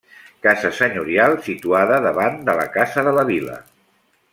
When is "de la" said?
2.49-2.67, 3.11-3.31